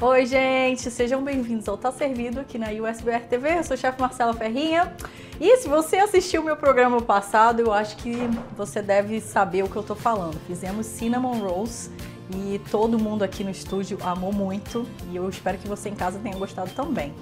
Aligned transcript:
Oi, 0.00 0.26
gente, 0.26 0.90
sejam 0.90 1.22
bem-vindos 1.22 1.68
ao 1.68 1.76
Tá 1.76 1.90
Servido 1.90 2.40
aqui 2.40 2.56
na 2.56 2.68
USBR 2.68 3.26
TV. 3.28 3.58
Eu 3.58 3.64
sou 3.64 3.76
o 3.76 3.78
chefe 3.78 4.00
Marcela 4.00 4.32
Ferrinha. 4.32 4.94
E 5.40 5.56
se 5.56 5.68
você 5.68 5.96
assistiu 5.96 6.42
o 6.42 6.44
meu 6.44 6.56
programa 6.56 7.00
passado, 7.02 7.60
eu 7.60 7.72
acho 7.72 7.96
que 7.96 8.16
você 8.56 8.80
deve 8.80 9.20
saber 9.20 9.64
o 9.64 9.68
que 9.68 9.76
eu 9.76 9.82
tô 9.82 9.94
falando. 9.94 10.38
Fizemos 10.46 10.86
cinnamon 10.86 11.40
rolls 11.40 11.90
e 12.34 12.60
todo 12.70 12.98
mundo 12.98 13.22
aqui 13.22 13.42
no 13.42 13.50
estúdio 13.50 13.98
amou 14.02 14.32
muito 14.32 14.86
e 15.10 15.16
eu 15.16 15.28
espero 15.28 15.58
que 15.58 15.66
você 15.66 15.88
em 15.88 15.94
casa 15.94 16.18
tenha 16.18 16.36
gostado 16.36 16.70
também. 16.70 17.12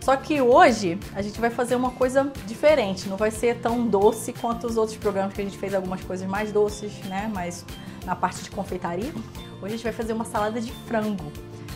Só 0.00 0.16
que 0.16 0.40
hoje 0.40 0.98
a 1.14 1.22
gente 1.22 1.40
vai 1.40 1.50
fazer 1.50 1.76
uma 1.76 1.92
coisa 1.92 2.30
diferente, 2.46 3.08
não 3.08 3.16
vai 3.16 3.30
ser 3.30 3.60
tão 3.60 3.86
doce 3.86 4.34
quanto 4.34 4.66
os 4.66 4.76
outros 4.76 4.98
programas 4.98 5.32
que 5.32 5.40
a 5.40 5.44
gente 5.44 5.56
fez 5.56 5.72
algumas 5.72 6.02
coisas 6.02 6.28
mais 6.28 6.52
doces, 6.52 6.92
né? 7.04 7.30
Mas 7.32 7.64
na 8.04 8.14
parte 8.14 8.42
de 8.42 8.50
confeitaria. 8.50 9.12
Hoje 9.62 9.66
a 9.66 9.76
gente 9.76 9.82
vai 9.82 9.92
fazer 9.92 10.12
uma 10.12 10.24
salada 10.24 10.60
de 10.60 10.70
frango. 10.86 11.32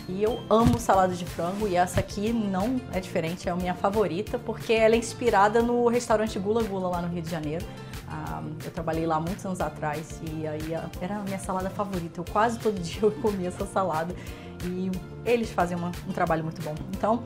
E 0.09 0.23
eu 0.23 0.41
amo 0.49 0.79
salada 0.79 1.13
de 1.13 1.23
frango 1.23 1.67
e 1.67 1.75
essa 1.75 1.99
aqui 1.99 2.33
não 2.33 2.81
é 2.91 2.99
diferente, 2.99 3.47
é 3.47 3.51
a 3.51 3.55
minha 3.55 3.75
favorita, 3.75 4.39
porque 4.39 4.73
ela 4.73 4.95
é 4.95 4.97
inspirada 4.97 5.61
no 5.61 5.87
restaurante 5.87 6.39
Gula 6.39 6.63
Gula 6.63 6.89
lá 6.89 7.01
no 7.03 7.09
Rio 7.09 7.21
de 7.21 7.29
Janeiro. 7.29 7.63
Ah, 8.07 8.41
eu 8.65 8.71
trabalhei 8.71 9.05
lá 9.05 9.19
muitos 9.19 9.45
anos 9.45 9.61
atrás 9.61 10.19
e 10.23 10.47
aí 10.47 10.73
era 10.99 11.17
a 11.17 11.19
minha 11.19 11.37
salada 11.37 11.69
favorita. 11.69 12.19
Eu 12.19 12.25
quase 12.25 12.57
todo 12.57 12.77
dia 12.81 13.03
eu 13.03 13.11
comia 13.11 13.49
essa 13.49 13.67
salada 13.67 14.15
e 14.65 14.89
eles 15.23 15.51
fazem 15.51 15.77
uma, 15.77 15.91
um 16.07 16.11
trabalho 16.11 16.43
muito 16.43 16.59
bom. 16.63 16.73
Então, 16.97 17.23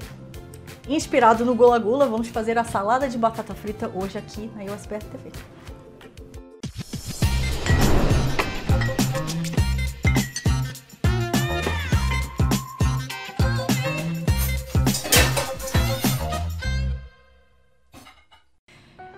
inspirado 0.85 1.45
no 1.45 1.55
Gula 1.55 1.79
Gula, 1.79 2.05
vamos 2.05 2.27
fazer 2.27 2.57
a 2.57 2.65
salada 2.65 3.07
de 3.07 3.17
batata 3.17 3.55
frita 3.55 3.89
hoje 3.95 4.17
aqui 4.17 4.51
na 4.57 4.63
USBR 4.73 5.05
TV. 5.05 5.31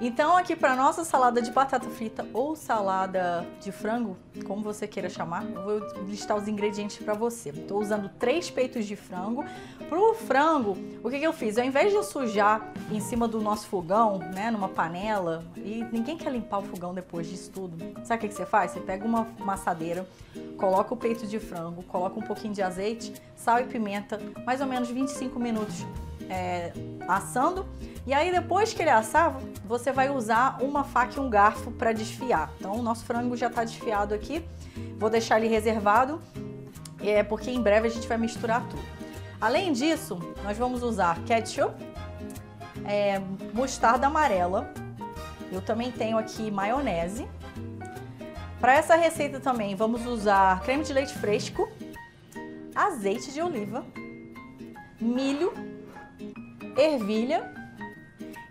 Então 0.08 0.38
aqui 0.38 0.56
para 0.56 0.76
nossa 0.76 1.04
salada 1.04 1.42
de 1.42 1.50
batata 1.50 1.90
frita 1.90 2.28
ou 2.32 2.56
salada 2.56 3.44
de 3.60 3.72
frango, 3.72 4.16
como 4.46 4.62
você 4.62 4.88
queira 4.88 5.10
chamar, 5.10 5.44
vou 5.46 5.80
listar 6.06 6.38
os 6.38 6.48
ingredientes 6.48 7.04
para 7.04 7.16
você. 7.16 7.50
Estou 7.50 7.82
usando 7.82 8.08
três 8.20 8.52
peitos 8.52 8.86
de 8.86 8.96
frango. 8.96 9.44
Para 9.90 10.00
o 10.00 10.14
frango, 10.14 10.78
o 11.04 11.10
que, 11.10 11.18
que 11.18 11.26
eu 11.26 11.34
fiz? 11.34 11.58
Ao 11.58 11.66
invés 11.66 11.90
de 11.90 11.96
eu 11.96 12.04
sujar 12.04 12.72
em 12.92 13.00
cima 13.00 13.28
do 13.28 13.42
nosso 13.42 13.66
fogão, 13.66 14.20
né, 14.20 14.52
numa 14.52 14.70
panela, 14.70 15.44
e 15.58 15.84
ninguém 15.92 16.16
quer 16.16 16.32
limpar 16.32 16.60
o 16.60 16.64
fogão 16.64 16.94
depois 16.94 17.26
disso 17.26 17.50
tudo, 17.50 17.76
sabe 18.04 18.20
o 18.20 18.22
que, 18.22 18.28
que 18.28 18.36
você 18.36 18.46
faz? 18.46 18.74
Você 18.74 18.82
pega 18.82 19.04
uma 19.04 19.28
maçadeira, 19.40 20.08
coloca 20.56 20.94
o 20.94 20.98
peito 20.98 21.26
de 21.26 21.40
frango, 21.40 21.82
coloca 21.82 22.20
um 22.20 22.24
pouquinho 22.24 22.54
de 22.54 22.62
azeite, 22.62 23.12
sal 23.36 23.60
e 23.60 23.64
pimenta, 23.64 24.22
mais 24.46 24.62
ou 24.62 24.68
menos 24.68 24.88
25 24.88 25.40
minutos 25.40 25.84
é, 26.30 26.72
assando. 27.08 27.66
E 28.06 28.14
aí 28.14 28.32
depois 28.32 28.74
que 28.74 28.82
ele 28.82 28.92
assar, 28.92 29.36
você 29.66 29.92
vai 29.92 30.10
usar 30.10 30.62
uma 30.62 30.84
faca 30.84 31.18
e 31.18 31.20
um 31.20 31.30
garfo 31.30 31.72
para 31.72 31.92
desfiar. 31.92 32.52
Então 32.60 32.74
o 32.74 32.84
nosso 32.84 33.04
frango 33.04 33.36
já 33.36 33.48
está 33.48 33.64
desfiado 33.64 34.14
aqui. 34.14 34.46
Vou 34.98 35.10
deixar 35.10 35.40
ele 35.40 35.48
reservado, 35.48 36.22
é, 37.02 37.24
porque 37.24 37.50
em 37.50 37.62
breve 37.62 37.88
a 37.88 37.92
gente 37.92 38.08
vai 38.08 38.18
misturar 38.18 38.62
tudo. 38.70 38.84
Além 39.42 39.74
disso, 39.74 40.20
nós 40.44 40.58
vamos 40.58 40.84
usar 40.84 41.20
ketchup, 41.26 41.76
é, 42.86 43.20
mostarda 43.54 44.08
amarela. 44.08 44.72
Eu 45.52 45.62
também 45.62 45.92
tenho 45.92 46.18
aqui 46.18 46.52
maionese. 46.52 47.28
Para 48.60 48.76
essa 48.76 48.96
receita 48.96 49.40
também 49.40 49.76
vamos 49.76 50.06
usar 50.06 50.62
creme 50.62 50.84
de 50.84 50.94
leite 50.94 51.14
fresco, 51.14 51.70
azeite 52.74 53.32
de 53.32 53.42
oliva, 53.42 53.86
milho 55.00 55.54
ervilha. 56.78 57.52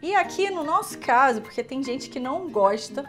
E 0.03 0.14
aqui 0.14 0.50
no 0.50 0.64
nosso 0.64 0.98
caso, 0.98 1.41
porque 1.41 1.62
tem 1.62 1.83
gente 1.83 2.11
que 2.11 2.20
não 2.20 2.50
gosta 2.50 3.04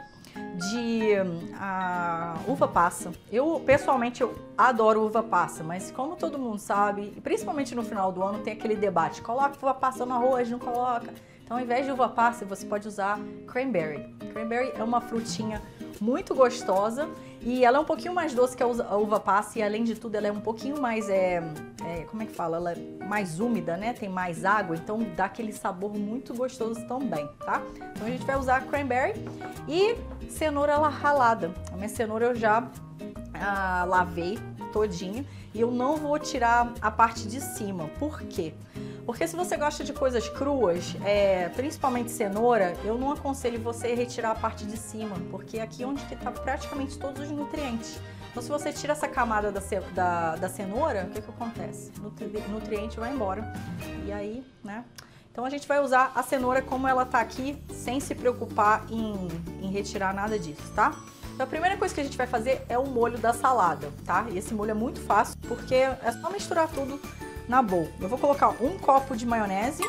de 0.55 1.11
a 1.59 2.35
uva 2.47 2.67
passa. 2.67 3.11
Eu 3.31 3.61
pessoalmente 3.65 4.21
eu 4.21 4.35
adoro 4.57 5.05
uva 5.05 5.23
passa, 5.23 5.63
mas 5.63 5.91
como 5.91 6.15
todo 6.15 6.39
mundo 6.39 6.59
sabe, 6.59 7.11
principalmente 7.23 7.75
no 7.75 7.83
final 7.83 8.11
do 8.11 8.23
ano 8.23 8.39
tem 8.39 8.53
aquele 8.53 8.75
debate, 8.75 9.21
coloca 9.21 9.57
uva 9.57 9.73
passa 9.73 10.05
no 10.05 10.13
arroz, 10.13 10.49
não 10.49 10.59
coloca. 10.59 11.13
Então, 11.43 11.57
ao 11.57 11.63
invés 11.63 11.85
de 11.85 11.91
uva 11.91 12.09
passa, 12.09 12.43
você 12.43 12.65
pode 12.65 12.87
usar 12.87 13.19
cranberry. 13.47 14.15
Cranberry 14.33 14.71
é 14.75 14.83
uma 14.83 14.99
frutinha 14.99 15.61
muito 16.01 16.35
gostosa 16.35 17.09
e 17.41 17.63
ela 17.63 17.77
é 17.77 17.81
um 17.81 17.85
pouquinho 17.85 18.13
mais 18.13 18.33
doce 18.33 18.57
que 18.57 18.63
a 18.63 18.67
uva 18.67 19.19
passa 19.19 19.59
e 19.59 19.63
além 19.63 19.83
de 19.83 19.95
tudo 19.95 20.15
ela 20.15 20.27
é 20.27 20.31
um 20.31 20.41
pouquinho 20.41 20.79
mais, 20.81 21.09
é, 21.09 21.43
é, 21.85 22.03
como 22.09 22.23
é 22.23 22.25
que 22.25 22.33
fala? 22.33 22.57
Ela 22.57 22.71
é 22.73 23.05
mais 23.07 23.39
úmida, 23.39 23.77
né? 23.77 23.93
Tem 23.93 24.09
mais 24.09 24.43
água, 24.43 24.75
então 24.75 24.99
dá 25.15 25.25
aquele 25.25 25.53
sabor 25.53 25.93
muito 25.93 26.33
gostoso 26.33 26.85
também, 26.87 27.27
tá? 27.45 27.61
Então 27.93 28.07
a 28.07 28.09
gente 28.09 28.25
vai 28.25 28.37
usar 28.37 28.65
cranberry 28.65 29.13
e 29.67 29.95
cenoura 30.29 30.77
ralada. 30.77 31.53
A 31.71 31.75
minha 31.75 31.89
cenoura 31.89 32.25
eu 32.25 32.35
já 32.35 32.67
ah, 33.33 33.85
lavei 33.87 34.39
todinha 34.73 35.25
e 35.53 35.61
eu 35.61 35.71
não 35.71 35.97
vou 35.97 36.17
tirar 36.19 36.73
a 36.81 36.91
parte 36.91 37.27
de 37.27 37.39
cima. 37.39 37.87
Por 37.99 38.21
quê? 38.23 38.53
Porque 38.73 38.84
se 39.27 39.35
você 39.35 39.55
gosta 39.55 39.83
de 39.83 39.93
coisas 39.93 40.27
cruas, 40.27 40.95
é, 41.05 41.49
principalmente 41.49 42.09
cenoura, 42.09 42.75
eu 42.83 42.97
não 42.97 43.11
aconselho 43.11 43.59
você 43.59 43.93
retirar 43.93 44.31
a 44.31 44.35
parte 44.35 44.65
de 44.65 44.77
cima, 44.77 45.15
porque 45.29 45.59
aqui 45.59 45.83
é 45.83 45.85
onde 45.85 46.03
que 46.05 46.15
tá 46.15 46.31
praticamente 46.31 46.97
todos 46.97 47.21
os 47.21 47.29
nutrientes. 47.29 47.99
Então 48.31 48.41
se 48.41 48.49
você 48.49 48.73
tira 48.73 48.93
essa 48.93 49.07
camada 49.07 49.51
da, 49.51 49.61
da, 49.93 50.35
da 50.35 50.49
cenoura, 50.49 51.05
o 51.09 51.13
que 51.13 51.21
que 51.21 51.29
acontece? 51.29 51.91
O 52.01 52.51
nutriente 52.51 52.99
vai 52.99 53.13
embora. 53.13 53.53
E 54.05 54.11
aí, 54.11 54.43
né? 54.63 54.83
Então 55.31 55.45
a 55.45 55.49
gente 55.49 55.67
vai 55.67 55.79
usar 55.81 56.11
a 56.15 56.23
cenoura 56.23 56.61
como 56.61 56.87
ela 56.87 57.05
tá 57.05 57.19
aqui, 57.19 57.61
sem 57.69 57.99
se 57.99 58.15
preocupar 58.15 58.85
em, 58.89 59.27
em 59.61 59.69
retirar 59.69 60.13
nada 60.13 60.39
disso, 60.39 60.71
tá? 60.73 60.95
Então 61.33 61.45
a 61.45 61.49
primeira 61.49 61.77
coisa 61.77 61.93
que 61.93 62.01
a 62.01 62.03
gente 62.03 62.17
vai 62.17 62.25
fazer 62.25 62.65
é 62.67 62.77
o 62.77 62.85
molho 62.85 63.17
da 63.17 63.33
salada, 63.33 63.91
tá? 64.05 64.25
E 64.31 64.37
esse 64.37 64.53
molho 64.53 64.71
é 64.71 64.73
muito 64.73 64.99
fácil, 65.01 65.37
porque 65.47 65.75
é 65.75 66.11
só 66.21 66.29
misturar 66.29 66.69
tudo 66.69 66.99
na 67.47 67.61
bowl. 67.61 67.89
Eu 67.99 68.09
vou 68.09 68.17
colocar 68.17 68.49
um 68.61 68.77
copo 68.77 69.15
de 69.15 69.25
maionese. 69.25 69.83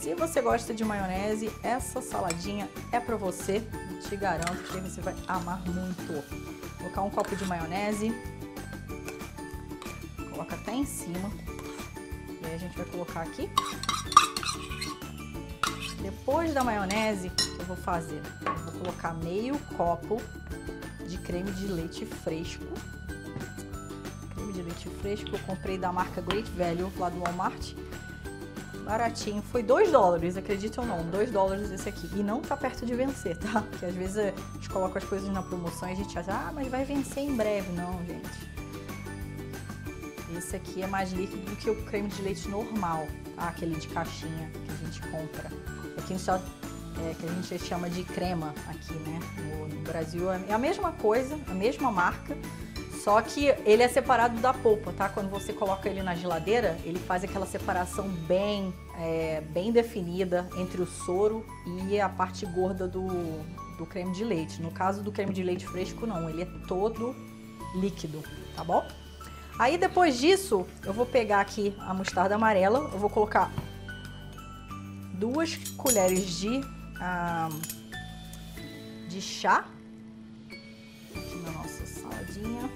Se 0.00 0.14
você 0.14 0.40
gosta 0.40 0.74
de 0.74 0.84
maionese, 0.84 1.50
essa 1.62 2.00
saladinha 2.00 2.68
é 2.90 2.98
para 2.98 3.16
você. 3.16 3.62
Te 4.08 4.16
garanto 4.16 4.62
que 4.64 4.80
você 4.80 5.00
vai 5.00 5.14
amar 5.28 5.60
muito. 5.64 6.12
Vou 6.12 6.78
colocar 6.78 7.02
um 7.02 7.10
copo 7.10 7.36
de 7.36 7.44
maionese. 7.44 8.12
Coloca 10.30 10.56
até 10.56 10.72
em 10.72 10.84
cima. 10.84 11.30
E 12.40 12.46
aí 12.46 12.54
a 12.54 12.58
gente 12.58 12.76
vai 12.76 12.86
colocar 12.86 13.22
aqui. 13.22 13.48
Depois 16.02 16.52
da 16.52 16.64
maionese, 16.64 17.30
eu 17.58 17.64
vou 17.64 17.76
fazer? 17.76 18.20
Eu 18.44 18.54
vou 18.56 18.80
colocar 18.80 19.14
meio 19.14 19.56
copo 19.76 20.20
de 21.06 21.16
creme 21.18 21.52
de 21.52 21.66
leite 21.66 22.04
fresco 22.04 22.64
de 24.62 24.68
leite 24.68 24.88
fresco 25.00 25.30
que 25.30 25.34
eu 25.34 25.40
comprei 25.40 25.76
da 25.76 25.92
marca 25.92 26.20
Great 26.20 26.48
Value 26.50 26.90
lá 26.98 27.08
do 27.08 27.20
Walmart. 27.20 27.74
Baratinho, 28.84 29.42
foi 29.42 29.62
2 29.62 29.92
dólares, 29.92 30.36
acredita 30.36 30.80
ou 30.80 30.86
não, 30.86 31.04
2 31.10 31.30
dólares 31.30 31.70
esse 31.70 31.88
aqui. 31.88 32.08
E 32.14 32.22
não 32.22 32.40
tá 32.40 32.56
perto 32.56 32.84
de 32.84 32.94
vencer, 32.94 33.36
tá? 33.38 33.62
Porque 33.62 33.86
às 33.86 33.94
vezes 33.94 34.18
a 34.18 34.32
gente 34.54 34.68
coloca 34.68 34.98
as 34.98 35.04
coisas 35.04 35.28
na 35.28 35.42
promoção 35.42 35.88
e 35.88 35.92
a 35.92 35.94
gente 35.94 36.18
acha, 36.18 36.32
ah, 36.32 36.52
mas 36.52 36.68
vai 36.68 36.84
vencer 36.84 37.22
em 37.22 37.36
breve. 37.36 37.70
Não, 37.72 38.04
gente. 38.04 38.52
Esse 40.36 40.56
aqui 40.56 40.82
é 40.82 40.86
mais 40.86 41.12
líquido 41.12 41.44
do 41.50 41.56
que 41.56 41.70
o 41.70 41.82
creme 41.84 42.08
de 42.08 42.22
leite 42.22 42.48
normal, 42.48 43.06
tá? 43.36 43.48
Aquele 43.48 43.76
de 43.76 43.86
caixinha 43.88 44.50
que 44.50 44.72
a 44.72 44.76
gente 44.76 45.00
compra. 45.02 45.50
Aqui 45.98 46.18
só 46.18 46.36
é, 46.36 47.14
que 47.14 47.26
a 47.26 47.28
gente 47.28 47.58
chama 47.64 47.88
de 47.88 48.02
crema 48.02 48.54
aqui, 48.68 48.94
né? 48.94 49.20
No, 49.38 49.68
no 49.68 49.82
Brasil 49.82 50.30
é 50.32 50.52
a 50.52 50.58
mesma 50.58 50.92
coisa, 50.92 51.38
a 51.48 51.54
mesma 51.54 51.92
marca, 51.92 52.36
só 53.02 53.20
que 53.20 53.46
ele 53.64 53.82
é 53.82 53.88
separado 53.88 54.38
da 54.38 54.54
polpa, 54.54 54.92
tá? 54.92 55.08
Quando 55.08 55.28
você 55.28 55.52
coloca 55.52 55.88
ele 55.88 56.02
na 56.02 56.14
geladeira, 56.14 56.78
ele 56.84 57.00
faz 57.00 57.24
aquela 57.24 57.44
separação 57.44 58.08
bem, 58.08 58.72
é, 58.96 59.40
bem 59.40 59.72
definida 59.72 60.48
entre 60.56 60.80
o 60.80 60.86
soro 60.86 61.44
e 61.88 62.00
a 62.00 62.08
parte 62.08 62.46
gorda 62.46 62.86
do, 62.86 63.08
do 63.76 63.84
creme 63.86 64.12
de 64.12 64.22
leite. 64.22 64.62
No 64.62 64.70
caso 64.70 65.02
do 65.02 65.10
creme 65.10 65.32
de 65.32 65.42
leite 65.42 65.66
fresco, 65.66 66.06
não, 66.06 66.30
ele 66.30 66.42
é 66.42 66.48
todo 66.68 67.12
líquido, 67.74 68.22
tá 68.54 68.62
bom? 68.62 68.86
Aí 69.58 69.76
depois 69.76 70.18
disso, 70.20 70.64
eu 70.84 70.92
vou 70.92 71.04
pegar 71.04 71.40
aqui 71.40 71.74
a 71.80 71.92
mostarda 71.92 72.36
amarela, 72.36 72.88
eu 72.92 72.98
vou 73.00 73.10
colocar 73.10 73.50
duas 75.14 75.56
colheres 75.76 76.38
de, 76.38 76.60
ah, 77.00 77.48
de 79.08 79.20
chá 79.20 79.64
saladinha. 82.32 82.70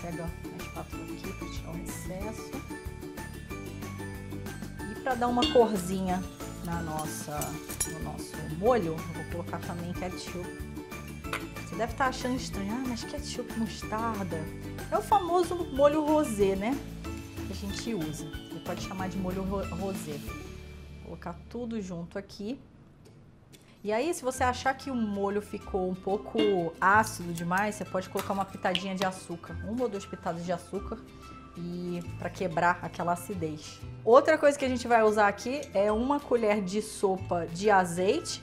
Pega 0.00 0.24
a 0.24 0.62
espátula 0.62 1.04
aqui 1.04 1.32
para 1.32 1.48
tirar 1.48 1.72
o 1.72 1.78
excesso. 1.82 2.50
E 4.90 5.00
para 5.00 5.14
dar 5.14 5.28
uma 5.28 5.52
corzinha 5.52 6.22
na 6.64 6.80
nossa, 6.82 7.38
no 7.90 8.00
nosso 8.04 8.36
molho, 8.58 8.96
vou 8.96 9.24
colocar 9.32 9.58
também 9.60 9.92
ketchup. 9.94 10.48
Você 11.66 11.76
deve 11.76 11.92
estar 11.92 12.04
tá 12.04 12.10
achando 12.10 12.36
estranho, 12.36 12.72
ah, 12.72 12.84
mas 12.88 13.04
ketchup 13.04 13.58
mostarda. 13.58 14.38
É 14.90 14.98
o 14.98 15.02
famoso 15.02 15.54
molho 15.72 16.04
rosé, 16.04 16.54
né? 16.56 16.78
que 17.46 17.52
a 17.52 17.56
gente 17.56 17.94
usa. 17.94 18.26
Você 18.26 18.60
pode 18.60 18.82
chamar 18.82 19.08
de 19.08 19.18
molho 19.18 19.42
rosé. 19.42 20.18
Vou 20.18 21.04
colocar 21.04 21.34
tudo 21.48 21.80
junto 21.80 22.18
aqui. 22.18 22.58
E 23.84 23.92
aí, 23.92 24.14
se 24.14 24.22
você 24.22 24.44
achar 24.44 24.72
que 24.74 24.92
o 24.92 24.94
molho 24.94 25.42
ficou 25.42 25.90
um 25.90 25.94
pouco 25.94 26.38
ácido 26.80 27.32
demais, 27.32 27.74
você 27.74 27.84
pode 27.84 28.08
colocar 28.08 28.32
uma 28.32 28.44
pitadinha 28.44 28.94
de 28.94 29.04
açúcar, 29.04 29.56
uma 29.64 29.82
ou 29.82 29.88
duas 29.88 30.06
pitadas 30.06 30.44
de 30.44 30.52
açúcar 30.52 30.98
e 31.56 32.00
para 32.16 32.30
quebrar 32.30 32.78
aquela 32.80 33.14
acidez. 33.14 33.80
Outra 34.04 34.38
coisa 34.38 34.56
que 34.56 34.64
a 34.64 34.68
gente 34.68 34.86
vai 34.86 35.02
usar 35.02 35.26
aqui 35.26 35.62
é 35.74 35.90
uma 35.90 36.20
colher 36.20 36.62
de 36.62 36.80
sopa 36.80 37.44
de 37.46 37.70
azeite. 37.70 38.40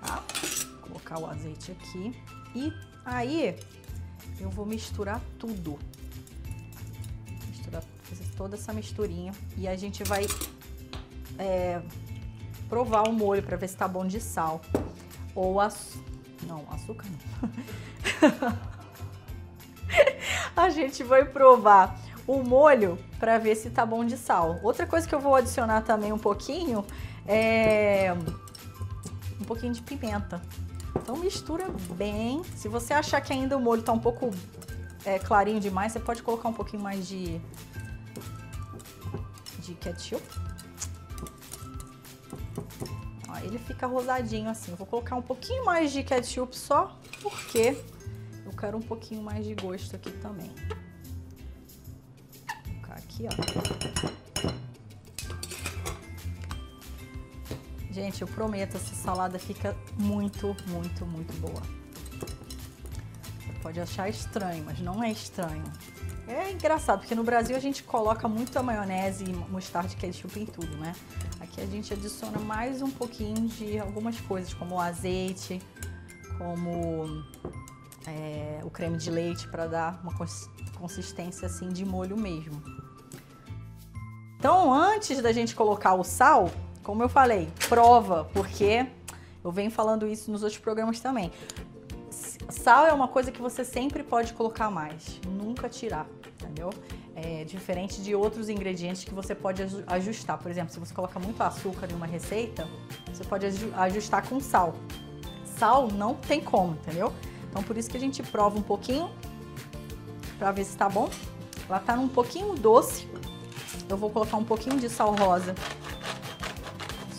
Tá? 0.00 0.22
Vou 0.80 0.80
colocar 0.82 1.18
o 1.18 1.26
azeite 1.26 1.72
aqui 1.72 2.14
e 2.54 2.70
aí 3.02 3.56
eu 4.38 4.50
vou 4.50 4.66
misturar 4.66 5.22
tudo. 5.38 5.78
Misturar, 7.48 7.82
fazer 8.02 8.26
toda 8.36 8.56
essa 8.56 8.74
misturinha 8.74 9.32
e 9.56 9.66
a 9.66 9.74
gente 9.74 10.04
vai 10.04 10.26
é, 11.38 11.80
provar 12.68 13.08
o 13.08 13.12
molho 13.12 13.42
para 13.42 13.56
ver 13.56 13.68
se 13.68 13.76
tá 13.76 13.86
bom 13.86 14.06
de 14.06 14.20
sal. 14.20 14.60
Ou 15.34 15.60
açúcar. 15.60 16.04
Não, 16.46 16.64
açúcar 16.70 17.06
não. 17.08 18.58
a 20.64 20.70
gente 20.70 21.02
vai 21.02 21.24
provar 21.24 21.98
o 22.26 22.42
molho 22.42 22.98
para 23.18 23.38
ver 23.38 23.54
se 23.56 23.70
tá 23.70 23.84
bom 23.84 24.04
de 24.04 24.16
sal. 24.16 24.58
Outra 24.62 24.86
coisa 24.86 25.06
que 25.08 25.14
eu 25.14 25.20
vou 25.20 25.34
adicionar 25.34 25.82
também 25.82 26.12
um 26.12 26.18
pouquinho 26.18 26.84
é 27.26 28.14
um 29.40 29.44
pouquinho 29.44 29.72
de 29.72 29.82
pimenta. 29.82 30.40
Então 30.96 31.16
mistura 31.16 31.66
bem. 31.96 32.42
Se 32.56 32.68
você 32.68 32.94
achar 32.94 33.20
que 33.20 33.32
ainda 33.32 33.56
o 33.56 33.60
molho 33.60 33.82
tá 33.82 33.92
um 33.92 33.98
pouco 33.98 34.30
é, 35.04 35.18
clarinho 35.18 35.60
demais, 35.60 35.92
você 35.92 36.00
pode 36.00 36.22
colocar 36.22 36.48
um 36.48 36.52
pouquinho 36.52 36.82
mais 36.82 37.06
de 37.06 37.40
de 39.58 39.74
ketchup 39.74 40.22
ele 43.44 43.58
fica 43.58 43.86
rosadinho 43.86 44.48
assim. 44.48 44.74
vou 44.74 44.86
colocar 44.86 45.16
um 45.16 45.22
pouquinho 45.22 45.64
mais 45.64 45.92
de 45.92 46.02
ketchup 46.02 46.56
só 46.56 46.98
porque 47.22 47.76
eu 48.44 48.52
quero 48.52 48.76
um 48.78 48.82
pouquinho 48.82 49.22
mais 49.22 49.44
de 49.44 49.54
gosto 49.54 49.94
aqui 49.96 50.10
também. 50.12 50.50
Vou 52.46 52.74
colocar 52.74 52.94
aqui, 52.94 53.26
ó. 53.26 54.54
Gente, 57.90 58.22
eu 58.22 58.28
prometo, 58.28 58.76
essa 58.76 58.94
salada 58.94 59.38
fica 59.38 59.76
muito, 59.96 60.56
muito, 60.66 61.06
muito 61.06 61.32
boa. 61.40 61.62
Você 63.46 63.52
pode 63.62 63.80
achar 63.80 64.08
estranho, 64.08 64.64
mas 64.64 64.80
não 64.80 65.02
é 65.02 65.12
estranho. 65.12 65.62
É 66.26 66.50
engraçado, 66.50 67.00
porque 67.00 67.14
no 67.14 67.22
Brasil 67.22 67.54
a 67.54 67.60
gente 67.60 67.84
coloca 67.84 68.26
muita 68.26 68.62
maionese, 68.62 69.24
mostarda 69.48 69.92
e 69.92 69.96
ketchup 69.96 70.40
em 70.40 70.46
tudo, 70.46 70.76
né? 70.76 70.92
Aqui 71.54 71.62
a 71.62 71.66
gente 71.66 71.92
adiciona 71.92 72.40
mais 72.40 72.82
um 72.82 72.90
pouquinho 72.90 73.46
de 73.46 73.78
algumas 73.78 74.20
coisas, 74.20 74.52
como 74.52 74.74
o 74.74 74.80
azeite, 74.80 75.62
como 76.36 77.24
é, 78.08 78.60
o 78.64 78.70
creme 78.70 78.96
de 78.96 79.08
leite, 79.08 79.46
para 79.46 79.68
dar 79.68 80.00
uma 80.02 80.12
consistência 80.76 81.46
assim 81.46 81.68
de 81.68 81.84
molho 81.84 82.18
mesmo. 82.18 82.60
Então, 84.36 84.74
antes 84.74 85.22
da 85.22 85.30
gente 85.30 85.54
colocar 85.54 85.94
o 85.94 86.02
sal, 86.02 86.50
como 86.82 87.04
eu 87.04 87.08
falei, 87.08 87.48
prova, 87.68 88.28
porque 88.34 88.84
eu 89.44 89.52
venho 89.52 89.70
falando 89.70 90.08
isso 90.08 90.32
nos 90.32 90.42
outros 90.42 90.60
programas 90.60 90.98
também. 90.98 91.30
Sal 92.50 92.84
é 92.84 92.92
uma 92.92 93.06
coisa 93.06 93.30
que 93.30 93.40
você 93.40 93.64
sempre 93.64 94.02
pode 94.02 94.32
colocar 94.32 94.72
mais, 94.72 95.20
nunca 95.24 95.68
tirar, 95.68 96.08
entendeu? 96.42 96.70
É 97.16 97.44
diferente 97.44 98.02
de 98.02 98.14
outros 98.14 98.48
ingredientes 98.48 99.04
que 99.04 99.14
você 99.14 99.34
pode 99.34 99.62
ajustar. 99.86 100.36
Por 100.36 100.50
exemplo, 100.50 100.72
se 100.72 100.80
você 100.80 100.92
coloca 100.92 101.18
muito 101.20 101.40
açúcar 101.42 101.88
em 101.90 101.94
uma 101.94 102.06
receita, 102.06 102.68
você 103.12 103.22
pode 103.22 103.46
ajustar 103.46 104.28
com 104.28 104.40
sal. 104.40 104.74
Sal 105.56 105.88
não 105.88 106.14
tem 106.14 106.40
como, 106.40 106.72
entendeu? 106.72 107.12
Então 107.48 107.62
por 107.62 107.76
isso 107.76 107.88
que 107.88 107.96
a 107.96 108.00
gente 108.00 108.20
prova 108.22 108.58
um 108.58 108.62
pouquinho 108.62 109.10
para 110.38 110.50
ver 110.50 110.64
se 110.64 110.76
tá 110.76 110.88
bom. 110.88 111.08
Ela 111.68 111.78
tá 111.78 111.94
um 111.94 112.08
pouquinho 112.08 112.54
doce. 112.54 113.08
Eu 113.88 113.96
vou 113.96 114.10
colocar 114.10 114.36
um 114.36 114.44
pouquinho 114.44 114.76
de 114.76 114.88
sal 114.88 115.14
rosa. 115.14 115.54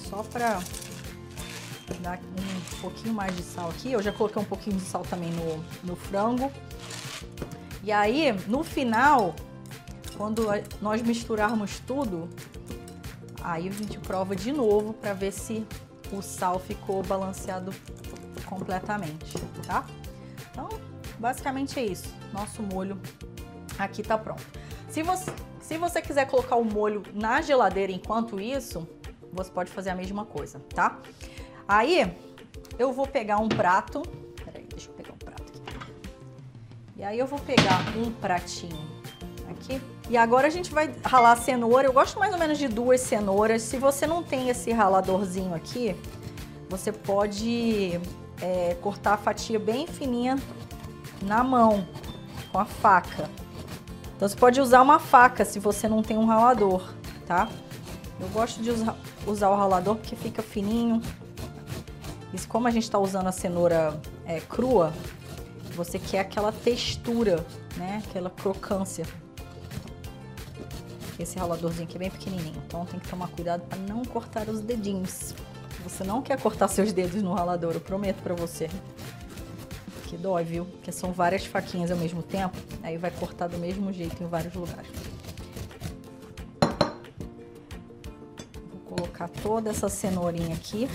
Só 0.09 0.23
para 0.23 0.59
dar 2.01 2.19
um 2.19 2.81
pouquinho 2.81 3.13
mais 3.13 3.35
de 3.35 3.43
sal 3.43 3.69
aqui. 3.69 3.91
Eu 3.91 4.01
já 4.01 4.11
coloquei 4.11 4.41
um 4.41 4.45
pouquinho 4.45 4.75
de 4.75 4.83
sal 4.83 5.03
também 5.03 5.31
no, 5.31 5.63
no 5.83 5.95
frango. 5.95 6.51
E 7.83 7.91
aí, 7.91 8.33
no 8.47 8.63
final, 8.63 9.35
quando 10.17 10.47
nós 10.81 11.01
misturarmos 11.01 11.79
tudo, 11.79 12.29
aí 13.41 13.67
a 13.67 13.71
gente 13.71 13.97
prova 13.99 14.35
de 14.35 14.51
novo 14.51 14.93
para 14.93 15.13
ver 15.13 15.31
se 15.31 15.65
o 16.11 16.21
sal 16.21 16.59
ficou 16.59 17.03
balanceado 17.03 17.73
completamente, 18.45 19.37
tá? 19.65 19.85
Então, 20.51 20.69
basicamente 21.19 21.79
é 21.79 21.85
isso. 21.85 22.13
Nosso 22.31 22.61
molho 22.61 22.99
aqui 23.77 24.03
tá 24.03 24.17
pronto. 24.17 24.43
Se 24.89 25.03
você, 25.03 25.33
se 25.59 25.77
você 25.77 26.01
quiser 26.01 26.25
colocar 26.27 26.55
o 26.55 26.63
molho 26.63 27.03
na 27.13 27.41
geladeira 27.41 27.91
enquanto 27.91 28.39
isso, 28.39 28.87
você 29.33 29.51
pode 29.51 29.71
fazer 29.71 29.89
a 29.89 29.95
mesma 29.95 30.25
coisa, 30.25 30.59
tá? 30.73 30.99
Aí, 31.67 32.15
eu 32.77 32.93
vou 32.93 33.07
pegar 33.07 33.37
um 33.37 33.49
prato. 33.49 34.01
Peraí, 34.43 34.65
deixa 34.69 34.89
eu 34.89 34.93
pegar 34.93 35.13
um 35.13 35.17
prato 35.17 35.43
aqui. 35.43 35.61
E 36.95 37.03
aí 37.03 37.19
eu 37.19 37.27
vou 37.27 37.39
pegar 37.39 37.79
um 37.97 38.11
pratinho 38.11 38.95
aqui. 39.49 39.81
E 40.09 40.17
agora 40.17 40.47
a 40.47 40.49
gente 40.49 40.71
vai 40.71 40.93
ralar 41.03 41.33
a 41.33 41.35
cenoura. 41.35 41.87
Eu 41.87 41.93
gosto 41.93 42.19
mais 42.19 42.33
ou 42.33 42.39
menos 42.39 42.57
de 42.57 42.67
duas 42.67 43.01
cenouras. 43.01 43.61
Se 43.61 43.77
você 43.77 44.05
não 44.05 44.23
tem 44.23 44.49
esse 44.49 44.71
raladorzinho 44.71 45.53
aqui, 45.53 45.95
você 46.69 46.91
pode 46.91 47.99
é, 48.41 48.75
cortar 48.81 49.13
a 49.13 49.17
fatia 49.17 49.59
bem 49.59 49.87
fininha 49.87 50.37
na 51.21 51.43
mão, 51.43 51.87
com 52.51 52.59
a 52.59 52.65
faca. 52.65 53.29
Então 54.15 54.27
você 54.27 54.35
pode 54.35 54.61
usar 54.61 54.81
uma 54.81 54.99
faca 54.99 55.43
se 55.43 55.59
você 55.59 55.87
não 55.87 56.01
tem 56.01 56.17
um 56.17 56.25
ralador, 56.25 56.93
tá? 57.25 57.49
Eu 58.19 58.27
gosto 58.29 58.61
de 58.61 58.69
usar, 58.71 58.95
usar 59.27 59.49
o 59.49 59.55
ralador 59.55 59.95
porque 59.95 60.15
fica 60.15 60.41
fininho, 60.41 61.01
isso, 62.35 62.49
como 62.49 62.67
a 62.67 62.71
gente 62.71 62.83
está 62.83 62.99
usando 62.99 63.27
a 63.27 63.31
cenoura 63.31 63.97
é, 64.25 64.41
crua, 64.41 64.93
você 65.73 65.97
quer 65.97 66.19
aquela 66.19 66.51
textura, 66.51 67.45
né? 67.77 68.03
Aquela 68.05 68.29
crocância. 68.29 69.05
Esse 71.17 71.39
raladorzinho 71.39 71.85
aqui 71.85 71.95
é 71.95 71.99
bem 71.99 72.11
pequenininho, 72.11 72.61
então 72.65 72.85
tem 72.85 72.99
que 72.99 73.07
tomar 73.07 73.29
cuidado 73.29 73.61
para 73.67 73.77
não 73.77 74.03
cortar 74.03 74.49
os 74.49 74.59
dedinhos. 74.59 75.33
Você 75.83 76.03
não 76.03 76.21
quer 76.21 76.39
cortar 76.41 76.67
seus 76.67 76.91
dedos 76.91 77.21
no 77.21 77.33
ralador, 77.33 77.73
eu 77.73 77.79
prometo 77.79 78.21
para 78.21 78.33
você. 78.33 78.69
Que 80.07 80.17
dói, 80.17 80.43
viu? 80.43 80.65
Porque 80.65 80.91
são 80.91 81.11
várias 81.11 81.45
faquinhas 81.45 81.89
ao 81.89 81.97
mesmo 81.97 82.21
tempo, 82.21 82.57
aí 82.83 82.97
vai 82.97 83.11
cortar 83.11 83.47
do 83.47 83.57
mesmo 83.57 83.93
jeito 83.93 84.21
em 84.21 84.27
vários 84.27 84.53
lugares. 84.53 84.91
Vou 88.71 88.97
colocar 88.97 89.29
toda 89.29 89.69
essa 89.69 89.87
cenourinha 89.87 90.55
aqui. 90.55 90.89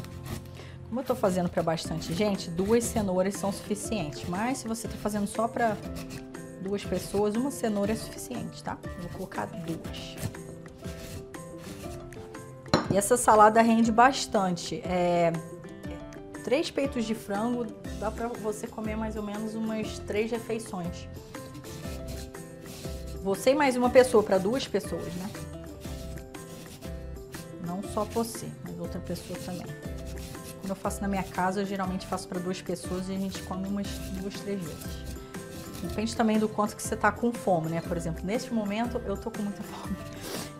Como 0.88 1.00
eu 1.00 1.04
tô 1.04 1.14
fazendo 1.14 1.48
para 1.48 1.62
bastante 1.62 2.12
gente, 2.12 2.50
duas 2.50 2.84
cenouras 2.84 3.36
são 3.36 3.52
suficientes. 3.52 4.28
Mas 4.28 4.58
se 4.58 4.68
você 4.68 4.86
tá 4.88 4.96
fazendo 4.96 5.26
só 5.26 5.46
para 5.46 5.76
duas 6.60 6.84
pessoas, 6.84 7.34
uma 7.34 7.50
cenoura 7.50 7.92
é 7.92 7.96
suficiente, 7.96 8.62
tá? 8.62 8.78
Vou 9.00 9.10
colocar 9.10 9.46
duas. 9.46 10.16
E 12.90 12.96
essa 12.96 13.16
salada 13.16 13.62
rende 13.62 13.92
bastante. 13.92 14.80
É, 14.84 15.32
três 16.44 16.70
peitos 16.70 17.04
de 17.04 17.14
frango 17.14 17.66
dá 17.98 18.10
para 18.10 18.28
você 18.28 18.66
comer 18.66 18.96
mais 18.96 19.16
ou 19.16 19.22
menos 19.22 19.54
umas 19.54 19.98
três 20.00 20.30
refeições. 20.30 21.08
Você 23.22 23.50
e 23.50 23.54
mais 23.54 23.76
uma 23.76 23.90
pessoa, 23.90 24.22
para 24.22 24.38
duas 24.38 24.66
pessoas, 24.66 25.12
né? 25.14 25.30
Não 27.66 27.82
só 27.82 28.04
você, 28.04 28.48
mas 28.64 28.78
outra 28.80 28.98
pessoa 29.00 29.38
também. 29.40 29.66
Quando 30.60 30.70
eu 30.70 30.76
faço 30.76 31.00
na 31.00 31.08
minha 31.08 31.22
casa, 31.22 31.60
eu 31.60 31.66
geralmente 31.66 32.06
faço 32.06 32.26
para 32.26 32.40
duas 32.40 32.60
pessoas 32.60 33.08
e 33.08 33.12
a 33.12 33.18
gente 33.18 33.42
come 33.42 33.68
umas 33.68 33.86
duas, 34.20 34.34
três 34.40 34.60
vezes. 34.60 35.09
Depende 35.82 36.14
também 36.14 36.38
do 36.38 36.48
quanto 36.48 36.76
que 36.76 36.82
você 36.82 36.96
tá 36.96 37.10
com 37.10 37.32
fome, 37.32 37.68
né? 37.68 37.80
Por 37.80 37.96
exemplo, 37.96 38.24
neste 38.24 38.52
momento 38.52 39.00
eu 39.06 39.16
tô 39.16 39.30
com 39.30 39.42
muita 39.42 39.62
fome. 39.62 39.96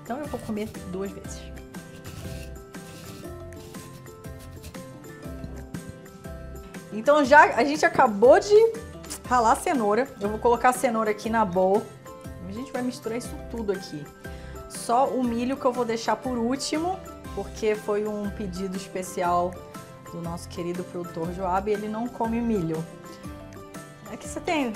Então 0.02 0.18
eu 0.18 0.26
vou 0.26 0.40
comer 0.40 0.68
duas 0.90 1.08
vezes. 1.12 1.40
Então 6.92 7.24
já 7.24 7.54
a 7.54 7.62
gente 7.62 7.86
acabou 7.86 8.40
de 8.40 8.56
ralar 9.28 9.52
a 9.52 9.56
cenoura. 9.56 10.08
Eu 10.20 10.28
vou 10.28 10.38
colocar 10.40 10.70
a 10.70 10.72
cenoura 10.72 11.12
aqui 11.12 11.30
na 11.30 11.44
bowl. 11.44 11.82
A 12.48 12.50
gente 12.52 12.72
vai 12.72 12.82
misturar 12.82 13.18
isso 13.18 13.36
tudo 13.52 13.70
aqui. 13.70 14.04
Só 14.68 15.06
o 15.06 15.22
milho 15.22 15.56
que 15.56 15.64
eu 15.64 15.72
vou 15.72 15.84
deixar 15.84 16.16
por 16.16 16.36
último, 16.36 16.98
porque 17.36 17.76
foi 17.76 18.08
um 18.08 18.28
pedido 18.30 18.76
especial 18.76 19.54
do 20.12 20.20
nosso 20.20 20.48
querido 20.48 20.82
produtor 20.82 21.32
Joab, 21.32 21.70
ele 21.70 21.88
não 21.88 22.08
come 22.08 22.40
milho. 22.40 22.84
Aqui 24.12 24.26
você 24.26 24.40
tem 24.40 24.72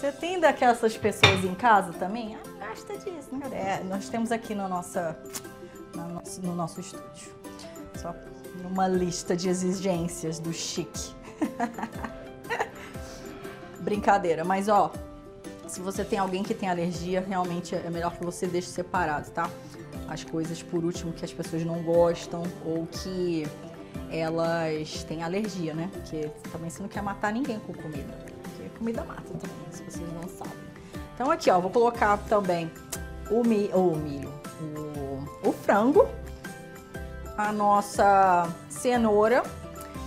Você 0.00 0.10
tem 0.12 0.40
daquelas 0.40 0.96
pessoas 0.96 1.44
em 1.44 1.54
casa 1.54 1.92
também? 1.92 2.34
Ah, 2.34 2.68
gosta 2.68 2.96
disso, 2.96 3.28
né? 3.32 3.40
É, 3.52 3.84
nós 3.84 4.08
temos 4.08 4.32
aqui 4.32 4.54
no, 4.54 4.66
nossa, 4.66 5.14
no, 5.94 6.08
nosso, 6.08 6.40
no 6.40 6.54
nosso 6.54 6.80
estúdio. 6.80 7.30
Só 7.96 8.14
uma 8.64 8.88
lista 8.88 9.36
de 9.36 9.50
exigências 9.50 10.38
do 10.38 10.54
chique. 10.54 11.14
Brincadeira, 13.80 14.42
mas 14.42 14.70
ó, 14.70 14.90
se 15.68 15.82
você 15.82 16.02
tem 16.02 16.18
alguém 16.18 16.42
que 16.42 16.54
tem 16.54 16.70
alergia, 16.70 17.20
realmente 17.20 17.74
é 17.74 17.90
melhor 17.90 18.16
que 18.16 18.24
você 18.24 18.46
deixe 18.46 18.68
separado, 18.68 19.30
tá? 19.32 19.50
As 20.08 20.24
coisas, 20.24 20.62
por 20.62 20.82
último, 20.82 21.12
que 21.12 21.26
as 21.26 21.32
pessoas 21.32 21.62
não 21.62 21.82
gostam 21.82 22.42
ou 22.64 22.86
que 22.86 23.46
elas 24.10 25.04
têm 25.04 25.22
alergia, 25.22 25.74
né? 25.74 25.90
Porque 25.92 26.30
também 26.50 26.70
você 26.70 26.80
não 26.80 26.88
quer 26.88 27.02
matar 27.02 27.34
ninguém 27.34 27.58
com 27.60 27.74
comida. 27.74 28.29
Comida 28.80 29.04
mata 29.04 29.22
também, 29.22 29.50
se 29.70 29.84
vocês 29.84 30.08
não 30.14 30.26
sabem. 30.26 30.54
Então 31.14 31.30
aqui, 31.30 31.50
ó, 31.50 31.60
vou 31.60 31.70
colocar 31.70 32.16
também 32.16 32.72
o, 33.30 33.44
mi 33.44 33.70
o 33.74 33.94
milho, 33.94 34.32
o, 35.44 35.48
o 35.50 35.52
frango, 35.52 36.08
a 37.36 37.52
nossa 37.52 38.48
cenoura, 38.70 39.42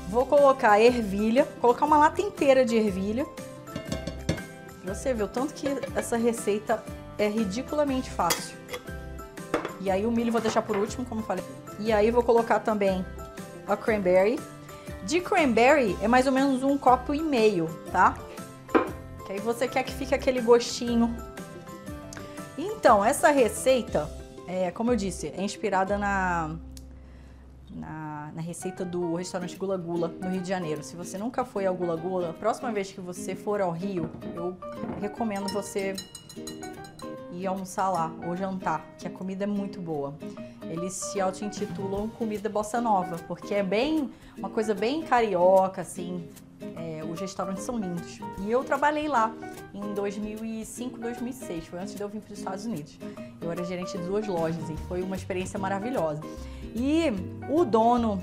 vou 0.10 0.26
colocar 0.26 0.82
ervilha, 0.82 1.48
colocar 1.62 1.86
uma 1.86 2.00
lata 2.00 2.20
inteira 2.20 2.66
de 2.66 2.76
ervilha, 2.76 3.28
você 4.84 5.14
o 5.14 5.28
tanto 5.28 5.54
que 5.54 5.68
essa 5.96 6.18
receita 6.18 6.84
é 7.20 7.28
ridiculamente 7.28 8.10
fácil. 8.10 8.58
E 9.82 9.92
aí 9.92 10.04
o 10.04 10.12
milho 10.12 10.32
vou 10.32 10.42
deixar 10.42 10.64
por 10.64 10.78
último, 10.78 11.06
como 11.06 11.22
falei. 11.22 11.44
E 11.78 11.94
aí 11.94 12.10
vou 12.10 12.24
colocar 12.24 12.60
também 12.60 13.06
a 13.68 13.78
cranberry. 13.78 14.40
De 15.04 15.22
cranberry 15.22 15.96
é 16.02 16.08
mais 16.08 16.26
ou 16.26 16.32
menos 16.32 16.64
um 16.64 16.76
copo 16.76 17.14
e 17.14 17.22
meio, 17.22 17.68
tá? 17.92 18.18
Que 19.26 19.34
aí 19.34 19.40
você 19.40 19.68
quer 19.68 19.84
que 19.84 19.94
fique 19.94 20.14
aquele 20.14 20.42
gostinho. 20.42 21.16
Então, 22.58 23.04
essa 23.04 23.32
receita, 23.32 24.10
é, 24.48 24.70
como 24.72 24.92
eu 24.92 24.96
disse, 24.96 25.28
é 25.28 25.42
inspirada 25.42 25.98
na, 25.98 26.56
na, 27.72 28.32
na, 28.36 28.42
receita 28.42 28.84
do 28.84 29.16
restaurante 29.16 29.56
Gula 29.56 29.78
Gula, 29.78 30.08
no 30.08 30.30
Rio 30.30 30.42
de 30.42 30.50
Janeiro. 30.50 30.84
Se 30.84 30.96
você 30.96 31.18
nunca 31.18 31.46
foi 31.46 31.66
ao 31.66 31.74
Gula 31.74 31.96
Gula, 31.96 32.30
a 32.30 32.34
próxima 32.34 32.72
vez 32.72 32.92
que 32.92 33.02
você 33.02 33.36
for 33.36 33.62
ao 33.62 33.72
Rio, 33.72 34.10
eu 34.36 34.56
recomendo 35.02 35.48
você 35.52 35.96
ir 37.32 37.48
almoçar 37.48 37.90
lá 37.90 38.12
ou 38.28 38.36
jantar, 38.36 38.86
que 38.98 39.08
a 39.08 39.12
comida 39.12 39.44
é 39.44 39.48
muito 39.48 39.82
boa. 39.82 40.14
Eles 40.70 40.94
se 40.94 41.20
auto-intitulam 41.20 42.10
Comida 42.10 42.50
Bossa 42.50 42.80
Nova, 42.80 43.18
porque 43.28 43.54
é 43.54 43.64
bem 43.64 44.12
uma 44.38 44.50
coisa 44.50 44.74
bem 44.74 45.02
carioca, 45.02 45.82
assim. 45.82 46.28
É, 46.76 47.03
os 47.14 47.20
restaurantes 47.20 47.64
são 47.64 47.78
lindos. 47.78 48.20
E 48.42 48.52
eu 48.52 48.64
trabalhei 48.64 49.08
lá 49.08 49.32
em 49.74 49.94
2005, 49.94 51.00
2006, 51.00 51.68
foi 51.68 51.80
antes 51.80 51.96
de 51.96 52.02
eu 52.02 52.10
vir 52.10 52.22
para 52.22 52.34
os 52.34 52.40
Estados 52.40 52.66
Unidos. 52.66 52.98
Eu 53.42 53.52
era 53.52 53.64
gerente 53.64 53.98
de 53.98 54.04
duas 54.04 54.28
lojas 54.28 54.70
e 54.70 54.76
foi 54.88 55.02
uma 55.02 55.16
experiência 55.16 55.60
maravilhosa. 55.60 56.22
E 56.76 57.06
o 57.50 57.64
dono 57.64 58.22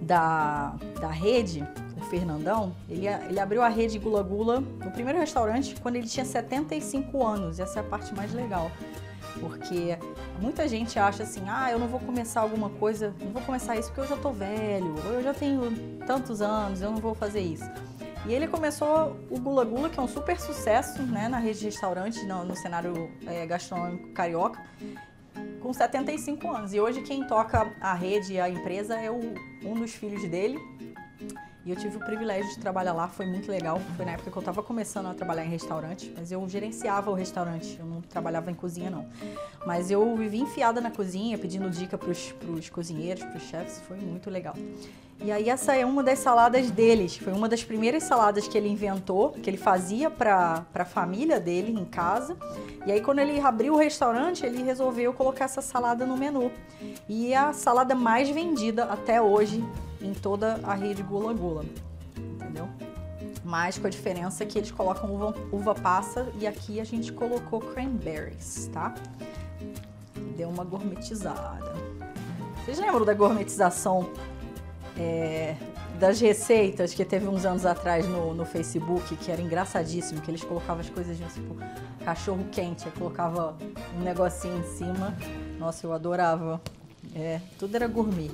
da, 0.00 0.74
da 1.00 1.08
rede, 1.08 1.66
o 1.96 2.04
Fernandão, 2.04 2.74
ele, 2.88 3.06
ele 3.06 3.40
abriu 3.40 3.62
a 3.62 3.68
rede 3.68 3.98
Gula 3.98 4.22
Gula 4.22 4.60
no 4.60 4.90
primeiro 4.90 5.18
restaurante 5.18 5.74
quando 5.80 5.96
ele 5.96 6.06
tinha 6.06 6.24
75 6.24 7.26
anos. 7.26 7.58
Essa 7.58 7.80
é 7.80 7.82
a 7.82 7.84
parte 7.84 8.14
mais 8.14 8.32
legal. 8.32 8.70
Porque 9.40 9.98
muita 10.40 10.68
gente 10.68 10.98
acha 10.98 11.22
assim, 11.22 11.42
ah, 11.48 11.70
eu 11.70 11.78
não 11.78 11.88
vou 11.88 11.98
começar 12.00 12.42
alguma 12.42 12.68
coisa, 12.68 13.14
não 13.20 13.32
vou 13.32 13.42
começar 13.42 13.76
isso 13.76 13.88
porque 13.88 14.02
eu 14.02 14.16
já 14.16 14.16
tô 14.16 14.30
velho, 14.30 14.94
eu 15.06 15.22
já 15.22 15.32
tenho 15.32 15.72
tantos 16.06 16.42
anos, 16.42 16.82
eu 16.82 16.90
não 16.90 16.98
vou 16.98 17.14
fazer 17.14 17.40
isso. 17.40 17.64
E 18.26 18.32
ele 18.32 18.46
começou 18.46 19.16
o 19.30 19.38
Gula 19.38 19.64
Gula, 19.64 19.90
que 19.90 19.98
é 19.98 20.02
um 20.02 20.08
super 20.08 20.38
sucesso 20.38 21.02
né, 21.02 21.28
na 21.28 21.38
rede 21.38 21.58
de 21.60 21.64
restaurantes, 21.66 22.26
no, 22.26 22.44
no 22.44 22.54
cenário 22.54 23.10
é, 23.26 23.44
gastronômico 23.44 24.10
carioca 24.10 24.60
com 25.60 25.72
75 25.72 26.50
anos. 26.50 26.72
E 26.72 26.80
hoje 26.80 27.02
quem 27.02 27.26
toca 27.26 27.72
a 27.80 27.94
rede 27.94 28.34
e 28.34 28.40
a 28.40 28.48
empresa 28.48 28.96
é 28.96 29.10
o, 29.10 29.20
um 29.64 29.74
dos 29.74 29.92
filhos 29.92 30.28
dele. 30.28 30.58
E 31.64 31.70
eu 31.70 31.76
tive 31.76 31.96
o 31.96 32.00
privilégio 32.00 32.50
de 32.50 32.58
trabalhar 32.58 32.92
lá, 32.92 33.06
foi 33.06 33.24
muito 33.24 33.48
legal. 33.50 33.80
Foi 33.96 34.04
na 34.04 34.12
época 34.12 34.30
que 34.30 34.36
eu 34.36 34.40
estava 34.40 34.62
começando 34.62 35.06
a 35.06 35.14
trabalhar 35.14 35.44
em 35.44 35.48
restaurante, 35.48 36.12
mas 36.16 36.32
eu 36.32 36.46
gerenciava 36.48 37.10
o 37.10 37.14
restaurante, 37.14 37.76
eu 37.78 37.86
não 37.86 38.00
trabalhava 38.00 38.50
em 38.50 38.54
cozinha 38.54 38.90
não. 38.90 39.06
Mas 39.64 39.90
eu 39.90 40.16
vivi 40.16 40.40
enfiada 40.40 40.80
na 40.80 40.90
cozinha, 40.90 41.38
pedindo 41.38 41.70
dica 41.70 41.96
para 41.96 42.10
os 42.10 42.68
cozinheiros, 42.68 43.22
para 43.24 43.36
os 43.36 43.44
chefes, 43.44 43.80
foi 43.86 43.96
muito 43.96 44.28
legal. 44.28 44.54
E 45.24 45.30
aí 45.30 45.48
essa 45.48 45.76
é 45.76 45.86
uma 45.86 46.02
das 46.02 46.18
saladas 46.18 46.68
deles, 46.68 47.16
foi 47.16 47.32
uma 47.32 47.48
das 47.48 47.62
primeiras 47.62 48.02
saladas 48.02 48.48
que 48.48 48.58
ele 48.58 48.68
inventou, 48.68 49.30
que 49.30 49.48
ele 49.48 49.56
fazia 49.56 50.10
para 50.10 50.66
a 50.74 50.84
família 50.84 51.38
dele 51.38 51.70
em 51.70 51.84
casa. 51.84 52.36
E 52.84 52.90
aí 52.90 53.00
quando 53.00 53.20
ele 53.20 53.38
abriu 53.38 53.74
o 53.74 53.76
restaurante, 53.76 54.44
ele 54.44 54.64
resolveu 54.64 55.12
colocar 55.12 55.44
essa 55.44 55.62
salada 55.62 56.04
no 56.04 56.16
menu. 56.16 56.50
E 57.08 57.32
é 57.32 57.36
a 57.36 57.52
salada 57.52 57.94
mais 57.94 58.28
vendida 58.30 58.82
até 58.86 59.22
hoje 59.22 59.64
em 60.02 60.12
toda 60.12 60.60
a 60.62 60.74
rede 60.74 61.02
Gula 61.02 61.32
Gula, 61.32 61.64
entendeu? 62.16 62.68
Mas 63.44 63.78
com 63.78 63.86
a 63.86 63.90
diferença 63.90 64.44
que 64.44 64.58
eles 64.58 64.70
colocam 64.70 65.12
uva, 65.12 65.34
uva 65.50 65.74
passa 65.74 66.28
e 66.38 66.46
aqui 66.46 66.80
a 66.80 66.84
gente 66.84 67.12
colocou 67.12 67.60
cranberries, 67.60 68.68
tá? 68.72 68.94
Deu 70.36 70.48
uma 70.48 70.64
gourmetizada. 70.64 71.72
Vocês 72.64 72.78
lembram 72.78 73.04
da 73.04 73.14
gourmetização 73.14 74.08
é, 74.96 75.56
das 75.98 76.20
receitas 76.20 76.94
que 76.94 77.04
teve 77.04 77.26
uns 77.26 77.44
anos 77.44 77.66
atrás 77.66 78.06
no, 78.06 78.34
no 78.34 78.44
Facebook, 78.44 79.16
que 79.16 79.30
era 79.30 79.40
engraçadíssimo, 79.40 80.20
que 80.20 80.30
eles 80.30 80.44
colocavam 80.44 80.80
as 80.80 80.90
coisas 80.90 81.16
tipo 81.18 81.56
cachorro 82.04 82.44
quente, 82.50 82.88
colocava 82.90 83.56
um 83.96 84.02
negocinho 84.02 84.58
em 84.58 84.76
cima. 84.76 85.16
Nossa, 85.58 85.86
eu 85.86 85.92
adorava. 85.92 86.60
É, 87.14 87.40
tudo 87.58 87.74
era 87.74 87.86
gourmet. 87.86 88.30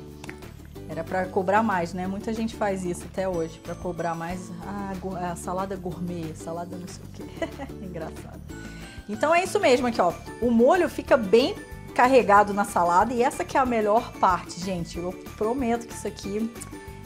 Era 0.88 1.04
para 1.04 1.26
cobrar 1.26 1.62
mais, 1.62 1.92
né? 1.92 2.06
Muita 2.06 2.32
gente 2.32 2.56
faz 2.56 2.84
isso 2.84 3.04
até 3.10 3.28
hoje, 3.28 3.58
para 3.58 3.74
cobrar 3.74 4.14
mais. 4.14 4.50
Ah, 4.66 4.92
a 5.30 5.36
salada 5.36 5.76
gourmet, 5.76 6.34
salada 6.34 6.76
não 6.76 6.88
sei 6.88 7.04
o 7.04 7.08
quê. 7.08 7.48
Engraçado. 7.84 8.40
Então 9.08 9.34
é 9.34 9.42
isso 9.42 9.58
mesmo 9.60 9.86
aqui, 9.86 10.00
ó. 10.00 10.12
O 10.40 10.50
molho 10.50 10.88
fica 10.88 11.16
bem 11.16 11.54
carregado 11.94 12.54
na 12.54 12.64
salada 12.64 13.12
e 13.12 13.22
essa 13.22 13.44
que 13.44 13.56
é 13.56 13.60
a 13.60 13.66
melhor 13.66 14.12
parte, 14.14 14.60
gente. 14.60 14.98
Eu 14.98 15.12
prometo 15.36 15.86
que 15.86 15.94
isso 15.94 16.06
aqui 16.06 16.50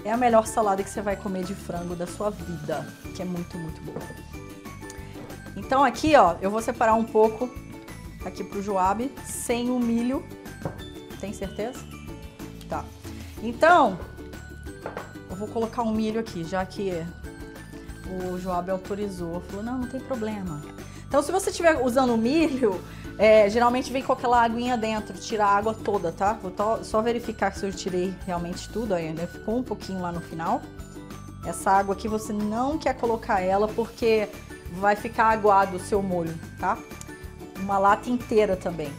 é 0.05 0.11
a 0.11 0.17
melhor 0.17 0.47
salada 0.47 0.83
que 0.83 0.91
você 0.91 1.01
vai 1.01 1.17
comer 1.17 1.45
de 1.45 1.55
frango 1.55 1.95
da 1.95 2.07
sua 2.07 2.31
vida, 2.31 2.87
que 3.15 3.23
é 3.23 3.25
muito, 3.25 3.57
muito 3.57 3.81
boa. 3.83 3.99
Então 5.57 5.83
aqui, 5.85 6.15
ó, 6.17 6.37
eu 6.41 6.51
vou 6.51 6.61
separar 6.61 6.95
um 6.95 7.05
pouco 7.05 7.49
aqui 8.25 8.43
pro 8.43 8.63
Joab 8.63 9.11
sem 9.25 9.71
o 9.71 9.79
milho. 9.79 10.25
Tem 11.21 11.33
certeza? 11.33 11.79
Então, 13.43 13.99
eu 15.29 15.37
vou 15.37 15.49
colocar 15.49 15.83
um 15.83 15.93
milho 15.93 16.21
aqui, 16.21 16.45
já 16.45 16.65
que 16.65 17.05
o 18.07 18.39
Joab 18.39 18.71
autorizou. 18.71 19.41
Falou, 19.49 19.65
não, 19.65 19.79
não 19.79 19.89
tem 19.89 20.01
problema. 20.01 20.63
Então, 21.09 21.21
se 21.23 21.33
você 21.33 21.51
estiver 21.51 21.85
usando 21.85 22.17
milho, 22.17 22.83
é, 23.19 23.49
geralmente 23.51 23.93
vem 23.93 24.03
com 24.03 24.13
aquela 24.13 24.43
aguinha 24.43 24.77
dentro, 24.77 25.19
tira 25.19 25.45
a 25.45 25.57
água 25.57 25.75
toda, 25.75 26.13
tá? 26.13 26.35
Vou 26.35 26.53
só 26.85 27.03
verificar 27.03 27.55
se 27.55 27.67
eu 27.67 27.73
tirei 27.73 28.15
realmente 28.25 28.69
tudo, 28.69 28.95
ainda 28.95 29.27
ficou 29.27 29.59
um 29.59 29.63
pouquinho 29.63 30.01
lá 30.01 30.13
no 30.13 30.21
final. 30.21 30.63
Essa 31.45 31.73
água 31.73 31.95
aqui 31.95 32.09
você 32.09 32.33
não 32.33 32.79
quer 32.79 32.95
colocar 32.95 33.41
ela 33.41 33.67
porque 33.69 34.29
vai 34.79 34.97
ficar 34.97 35.27
aguado 35.27 35.77
o 35.77 35.81
seu 35.81 36.01
molho, 36.01 36.35
tá? 36.59 36.79
Uma 37.59 37.79
lata 37.79 38.09
inteira 38.09 38.57
também 38.57 38.91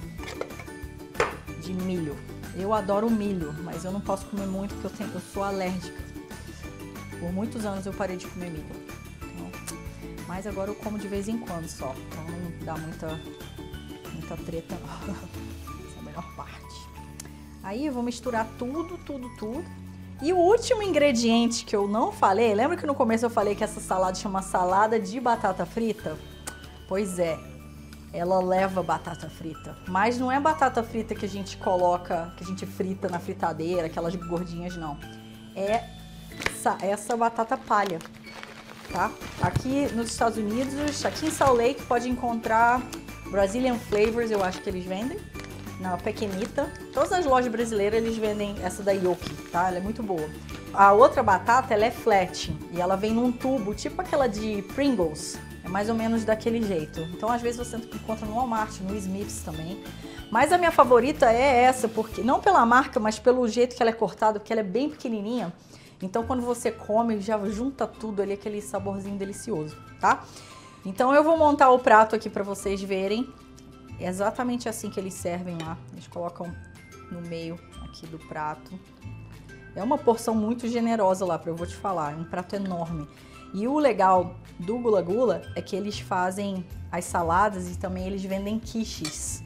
de 1.62 1.74
milho. 1.74 2.33
Eu 2.56 2.74
adoro 2.74 3.10
milho, 3.10 3.54
mas 3.64 3.84
eu 3.84 3.92
não 3.92 4.02
posso 4.02 4.26
comer 4.28 4.46
muito 4.46 4.74
porque 4.76 4.88
eu, 4.88 4.92
tenho, 4.92 5.12
eu 5.14 5.22
sou 5.34 5.44
alérgica. 5.44 6.02
Por 7.20 7.32
muitos 7.32 7.66
anos 7.66 7.86
eu 7.86 7.94
parei 7.94 8.18
de 8.18 8.28
comer 8.28 8.52
milho. 8.52 8.66
Então, 9.24 9.78
mas 10.28 10.46
agora 10.46 10.70
eu 10.70 10.76
como 10.76 11.00
de 11.00 11.08
vez 11.08 11.28
em 11.28 11.38
quando 11.38 11.68
só, 11.68 11.96
então 12.08 12.24
não 12.26 12.66
dá 12.66 12.76
muita 12.76 13.20
muita 14.14 14.38
treta. 14.38 14.76
Essa 15.86 15.98
é 15.98 16.00
a 16.00 16.04
melhor 16.04 16.36
parte. 16.36 16.90
Aí 17.64 17.86
eu 17.86 17.94
vou 17.94 18.04
misturar 18.04 18.48
tudo, 18.58 18.98
tudo, 19.00 19.30
tudo. 19.38 19.64
E 20.22 20.32
o 20.32 20.38
último 20.38 20.84
ingrediente 20.84 21.66
que 21.66 21.76
eu 21.76 21.88
não 21.88 22.12
falei, 22.12 22.54
lembra 22.54 22.78
que 22.78 22.86
no 22.86 22.96
começo 22.96 23.26
eu 23.26 23.30
falei 23.30 23.56
que 23.56 23.64
essa 23.64 23.80
salada 23.80 24.16
chama 24.16 24.42
salada 24.42 25.00
de 25.00 25.20
batata 25.20 25.66
frita? 25.66 26.18
Pois 26.88 27.18
é, 27.20 27.38
ela 28.14 28.40
leva 28.40 28.84
batata 28.84 29.28
frita. 29.28 29.76
Mas 29.88 30.20
não 30.20 30.32
é 30.32 30.40
batata 30.40 30.84
frita 30.84 31.16
que 31.16 31.26
a 31.26 31.30
gente 31.30 31.58
coloca, 31.58 32.32
que 32.38 32.44
a 32.44 32.48
gente 32.48 32.66
frita 32.66 33.10
na 33.10 33.20
fritadeira, 33.20 33.88
aquelas 33.88 34.16
gordinhas, 34.16 34.78
não. 34.78 34.98
É 35.56 35.84
essa, 36.46 36.78
essa 36.82 37.18
batata 37.18 37.58
palha, 37.58 37.98
tá? 38.92 39.12
Aqui 39.42 39.92
nos 39.94 40.12
Estados 40.12 40.38
Unidos, 40.38 41.04
aqui 41.04 41.26
em 41.26 41.32
Salt 41.32 41.58
Lake, 41.58 41.82
pode 41.84 42.08
encontrar 42.08 42.82
Brazilian 43.30 43.78
Flavors, 43.78 44.30
eu 44.30 44.44
acho 44.44 44.62
que 44.62 44.70
eles 44.70 44.86
vendem. 44.86 45.20
Na 45.80 45.98
Pequenita. 45.98 46.72
Todas 46.94 47.12
as 47.12 47.26
lojas 47.26 47.52
brasileiras 47.52 48.02
eles 48.02 48.16
vendem 48.16 48.56
essa 48.64 48.84
da 48.84 48.92
Yoki, 48.92 49.34
tá? 49.52 49.68
Ela 49.68 49.78
é 49.78 49.82
muito 49.82 50.02
boa. 50.02 50.30
A 50.72 50.94
outra 50.94 51.22
batata, 51.22 51.74
ela 51.74 51.84
é 51.86 51.92
flat. 51.92 52.56
E 52.72 52.80
ela 52.80 52.96
vem 52.96 53.14
num 53.14 53.32
tubo, 53.32 53.74
tipo 53.74 54.00
aquela 54.00 54.28
de 54.28 54.62
Pringles. 54.76 55.38
Mais 55.74 55.90
ou 55.90 55.96
menos 55.96 56.24
daquele 56.24 56.62
jeito. 56.62 57.02
Então, 57.16 57.30
às 57.30 57.42
vezes 57.42 57.58
você 57.58 57.78
encontra 57.78 58.28
no 58.28 58.36
Walmart, 58.36 58.80
no 58.82 58.96
Smiths 58.96 59.42
também. 59.42 59.84
Mas 60.30 60.54
a 60.54 60.58
minha 60.60 60.70
favorita 60.70 61.32
é 61.32 61.64
essa, 61.64 61.88
porque 61.88 62.22
não 62.22 62.40
pela 62.40 62.64
marca, 62.64 63.00
mas 63.00 63.18
pelo 63.18 63.48
jeito 63.48 63.76
que 63.76 63.82
ela 63.82 63.90
é 63.90 63.94
cortada, 63.94 64.40
porque 64.40 64.54
ela 64.54 64.60
é 64.60 64.64
bem 64.64 64.88
pequenininha. 64.88 65.52
Então, 66.00 66.28
quando 66.28 66.44
você 66.44 66.72
come, 66.72 67.20
já 67.20 67.40
junta 67.50 67.88
tudo 67.88 68.22
ali, 68.22 68.34
aquele 68.34 68.62
saborzinho 68.62 69.18
delicioso, 69.18 69.76
tá? 70.00 70.24
Então, 70.86 71.12
eu 71.12 71.24
vou 71.24 71.36
montar 71.40 71.72
o 71.72 71.80
prato 71.80 72.16
aqui 72.16 72.30
para 72.30 72.44
vocês 72.44 72.80
verem. 72.80 73.28
É 74.00 74.08
exatamente 74.08 74.70
assim 74.70 74.92
que 74.92 75.00
eles 75.00 75.16
servem 75.16 75.58
lá. 75.60 75.76
Eles 75.92 76.06
colocam 76.06 76.54
no 77.12 77.20
meio 77.20 77.60
aqui 77.84 78.06
do 78.06 78.20
prato. 78.20 78.80
É 79.76 79.84
uma 79.84 79.98
porção 79.98 80.36
muito 80.36 80.68
generosa 80.68 81.26
lá, 81.26 81.42
eu 81.46 81.56
vou 81.56 81.68
te 81.68 81.76
falar. 81.76 82.14
É 82.14 82.16
um 82.16 82.24
prato 82.24 82.56
enorme. 82.56 83.08
E 83.54 83.68
o 83.68 83.78
legal 83.78 84.36
do 84.60 84.78
Gula 84.80 85.02
Gula 85.02 85.42
é 85.56 85.62
que 85.62 85.76
eles 85.76 86.00
fazem 86.00 86.66
as 86.92 87.06
saladas 87.06 87.70
e 87.70 87.78
também 87.78 88.08
eles 88.08 88.24
vendem 88.24 88.60
quiches. 88.60 89.44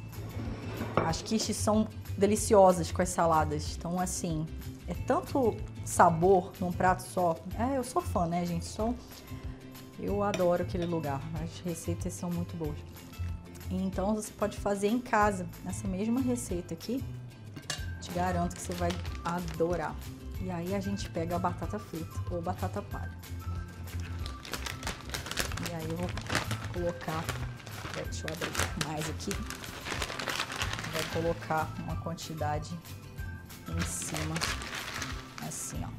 As 0.95 1.21
quiches 1.21 1.55
são 1.55 1.87
deliciosas 2.17 2.91
com 2.91 3.01
as 3.01 3.09
saladas. 3.09 3.75
Então, 3.77 3.99
assim, 3.99 4.45
é 4.87 4.93
tanto 4.93 5.55
sabor 5.85 6.51
num 6.59 6.71
prato 6.71 7.03
só. 7.03 7.35
É, 7.57 7.77
eu 7.77 7.83
sou 7.83 8.01
fã, 8.01 8.25
né, 8.25 8.45
gente? 8.45 8.65
Sou... 8.65 8.95
Eu 9.99 10.21
adoro 10.21 10.63
aquele 10.63 10.85
lugar. 10.85 11.21
As 11.43 11.59
receitas 11.59 12.13
são 12.13 12.29
muito 12.29 12.55
boas. 12.55 12.77
Então, 13.69 14.15
você 14.15 14.31
pode 14.31 14.57
fazer 14.57 14.87
em 14.87 14.99
casa 14.99 15.47
essa 15.65 15.87
mesma 15.87 16.21
receita 16.21 16.73
aqui. 16.73 17.03
Te 18.01 18.11
garanto 18.11 18.55
que 18.55 18.61
você 18.61 18.73
vai 18.73 18.91
adorar. 19.25 19.95
E 20.41 20.51
aí 20.51 20.75
a 20.75 20.79
gente 20.79 21.09
pega 21.09 21.35
a 21.35 21.39
batata 21.39 21.79
frita 21.79 22.19
ou 22.31 22.41
batata 22.41 22.81
palha. 22.81 23.17
E 25.69 25.75
aí 25.75 25.89
eu 25.89 25.97
vou 25.97 26.09
colocar, 26.73 27.23
deixa 27.93 28.25
eu 28.27 28.33
abrir 28.33 28.87
mais 28.87 29.09
aqui. 29.09 29.31
Vou 30.93 31.21
colocar 31.21 31.67
uma 31.79 31.95
quantidade 31.97 32.77
em 33.67 33.81
cima, 33.81 34.35
assim, 35.45 35.83
ó. 35.83 35.89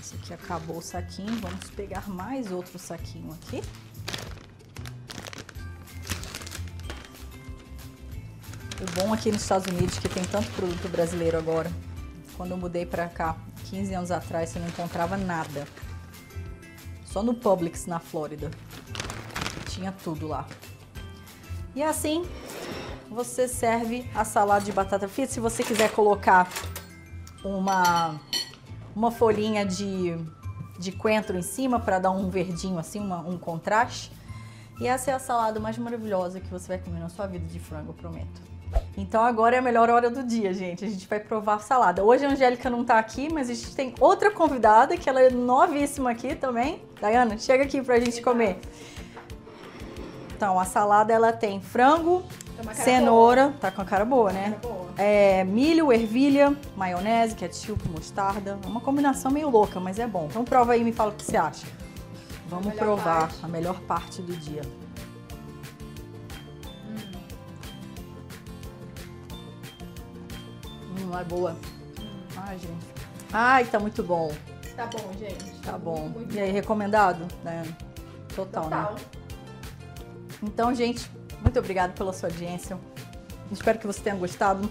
Esse 0.00 0.14
aqui 0.16 0.34
acabou 0.34 0.78
o 0.78 0.82
saquinho, 0.82 1.38
vamos 1.40 1.70
pegar 1.70 2.08
mais 2.08 2.50
outro 2.50 2.78
saquinho 2.78 3.32
aqui. 3.34 3.62
O 8.84 9.00
bom 9.00 9.14
aqui 9.14 9.32
nos 9.32 9.40
Estados 9.40 9.66
Unidos 9.66 9.98
que 9.98 10.10
tem 10.10 10.22
tanto 10.24 10.50
produto 10.50 10.90
brasileiro 10.90 11.38
agora. 11.38 11.72
Quando 12.36 12.50
eu 12.50 12.58
mudei 12.58 12.84
para 12.84 13.08
cá, 13.08 13.34
15 13.70 13.94
anos 13.94 14.10
atrás, 14.10 14.50
você 14.50 14.58
não 14.58 14.68
encontrava 14.68 15.16
nada. 15.16 15.66
Só 17.06 17.22
no 17.22 17.32
Publix, 17.32 17.86
na 17.86 17.98
Flórida. 17.98 18.50
Tinha 19.70 19.90
tudo 19.90 20.26
lá. 20.28 20.46
E 21.74 21.82
assim, 21.82 22.26
você 23.08 23.48
serve 23.48 24.06
a 24.14 24.22
salada 24.22 24.66
de 24.66 24.72
batata 24.72 25.08
frita. 25.08 25.32
Se 25.32 25.40
você 25.40 25.64
quiser 25.64 25.90
colocar 25.92 26.46
uma, 27.42 28.20
uma 28.94 29.10
folhinha 29.10 29.64
de, 29.64 30.14
de 30.78 30.92
coentro 30.92 31.38
em 31.38 31.42
cima 31.42 31.80
para 31.80 31.98
dar 31.98 32.10
um 32.10 32.28
verdinho 32.28 32.78
assim, 32.78 33.00
uma, 33.00 33.20
um 33.20 33.38
contraste. 33.38 34.12
E 34.78 34.86
essa 34.86 35.10
é 35.10 35.14
a 35.14 35.18
salada 35.18 35.58
mais 35.58 35.78
maravilhosa 35.78 36.38
que 36.38 36.50
você 36.50 36.68
vai 36.68 36.78
comer 36.78 37.00
na 37.00 37.08
sua 37.08 37.26
vida 37.26 37.46
de 37.46 37.58
frango, 37.58 37.90
eu 37.90 37.94
prometo. 37.94 38.53
Então 38.96 39.24
agora 39.24 39.56
é 39.56 39.58
a 39.58 39.62
melhor 39.62 39.90
hora 39.90 40.08
do 40.08 40.22
dia, 40.22 40.52
gente. 40.54 40.84
A 40.84 40.88
gente 40.88 41.06
vai 41.08 41.18
provar 41.18 41.60
salada. 41.60 42.02
Hoje 42.04 42.24
a 42.24 42.30
Angélica 42.30 42.70
não 42.70 42.84
tá 42.84 42.98
aqui, 42.98 43.32
mas 43.32 43.50
a 43.50 43.54
gente 43.54 43.74
tem 43.74 43.94
outra 44.00 44.30
convidada 44.30 44.96
que 44.96 45.08
ela 45.08 45.20
é 45.20 45.30
novíssima 45.30 46.10
aqui 46.10 46.34
também. 46.34 46.82
Dayana, 47.00 47.38
chega 47.38 47.64
aqui 47.64 47.82
pra 47.82 47.98
gente 47.98 48.22
comer. 48.22 48.60
Então, 50.36 50.58
a 50.58 50.64
salada 50.64 51.12
ela 51.12 51.32
tem 51.32 51.60
frango, 51.60 52.22
cenoura, 52.72 53.48
boa. 53.48 53.58
tá 53.60 53.70
com 53.70 53.82
a 53.82 53.84
cara 53.84 54.04
boa, 54.04 54.32
né? 54.32 54.56
Cara 54.60 54.74
boa. 54.74 54.84
É, 54.96 55.42
milho, 55.44 55.92
ervilha, 55.92 56.56
maionese, 56.76 57.34
ketchup, 57.34 57.88
mostarda. 57.88 58.58
Uma 58.66 58.80
combinação 58.80 59.30
meio 59.30 59.48
louca, 59.48 59.80
mas 59.80 59.98
é 59.98 60.06
bom. 60.06 60.26
Então 60.30 60.44
prova 60.44 60.72
aí 60.72 60.80
e 60.80 60.84
me 60.84 60.92
fala 60.92 61.10
o 61.10 61.14
que 61.14 61.24
você 61.24 61.36
acha. 61.36 61.66
Vamos 62.48 62.68
a 62.68 62.70
provar 62.72 63.20
parte. 63.20 63.38
a 63.42 63.48
melhor 63.48 63.80
parte 63.80 64.22
do 64.22 64.36
dia. 64.36 64.62
Hum, 71.14 71.20
é 71.20 71.24
boa. 71.24 71.56
Ai, 72.36 72.58
gente. 72.58 72.86
Ai, 73.32 73.64
tá 73.64 73.78
muito 73.78 74.02
bom. 74.02 74.32
Tá 74.76 74.86
bom, 74.86 75.12
gente. 75.18 75.60
Tá 75.60 75.78
bom. 75.78 76.08
Muito 76.08 76.34
e 76.34 76.40
aí, 76.40 76.50
recomendado? 76.50 77.26
Né? 77.42 77.62
Total, 78.34 78.64
Total, 78.64 78.94
né? 78.94 79.00
Então, 80.42 80.74
gente, 80.74 81.10
muito 81.40 81.58
obrigada 81.58 81.92
pela 81.92 82.12
sua 82.12 82.28
audiência. 82.28 82.78
Espero 83.50 83.78
que 83.78 83.86
você 83.86 84.00
tenha 84.00 84.16
gostado. 84.16 84.68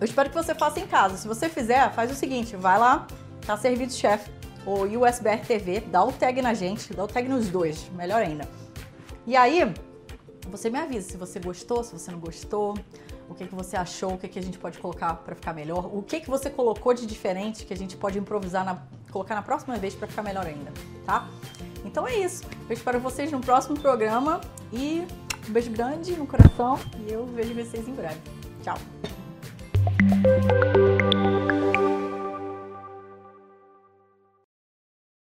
Eu 0.00 0.04
espero 0.04 0.30
que 0.30 0.34
você 0.34 0.54
faça 0.54 0.80
em 0.80 0.86
casa. 0.86 1.16
Se 1.16 1.28
você 1.28 1.48
fizer, 1.48 1.92
faz 1.92 2.10
o 2.10 2.14
seguinte, 2.14 2.56
vai 2.56 2.78
lá, 2.78 3.06
tá 3.46 3.56
servido 3.56 3.92
chefe, 3.92 4.30
ou 4.64 4.84
USBR 4.84 5.44
TV, 5.46 5.80
dá 5.80 6.02
o 6.02 6.12
tag 6.12 6.40
na 6.40 6.54
gente, 6.54 6.94
dá 6.94 7.04
o 7.04 7.08
tag 7.08 7.28
nos 7.28 7.48
dois, 7.48 7.90
melhor 7.94 8.22
ainda. 8.22 8.48
E 9.26 9.36
aí, 9.36 9.74
você 10.48 10.70
me 10.70 10.78
avisa 10.78 11.10
se 11.10 11.16
você 11.16 11.38
gostou, 11.38 11.84
se 11.84 11.92
você 11.92 12.10
não 12.10 12.18
gostou, 12.18 12.74
o 13.30 13.34
que, 13.34 13.46
que 13.46 13.54
você 13.54 13.76
achou, 13.76 14.14
o 14.14 14.18
que, 14.18 14.26
que 14.26 14.38
a 14.38 14.42
gente 14.42 14.58
pode 14.58 14.78
colocar 14.78 15.14
para 15.14 15.36
ficar 15.36 15.54
melhor, 15.54 15.86
o 15.86 16.02
que, 16.02 16.20
que 16.20 16.28
você 16.28 16.50
colocou 16.50 16.92
de 16.92 17.06
diferente 17.06 17.64
que 17.64 17.72
a 17.72 17.76
gente 17.76 17.96
pode 17.96 18.18
improvisar, 18.18 18.64
na, 18.64 18.82
colocar 19.10 19.36
na 19.36 19.42
próxima 19.42 19.76
vez 19.76 19.94
para 19.94 20.08
ficar 20.08 20.22
melhor 20.22 20.44
ainda, 20.44 20.72
tá? 21.06 21.28
Então 21.84 22.06
é 22.06 22.18
isso. 22.18 22.42
Eu 22.68 22.74
espero 22.74 22.98
vocês 22.98 23.30
no 23.30 23.40
próximo 23.40 23.78
programa 23.78 24.40
e 24.72 25.06
um 25.48 25.52
beijo 25.52 25.70
grande 25.70 26.12
no 26.12 26.26
coração 26.26 26.78
e 27.06 27.12
eu 27.12 27.24
vejo 27.26 27.54
vocês 27.54 27.86
em 27.86 27.94
breve. 27.94 28.20
Tchau! 28.62 28.76